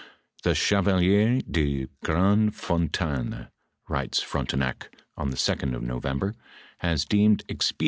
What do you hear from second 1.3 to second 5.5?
de Grand Fontaine," writes Frontenac, on the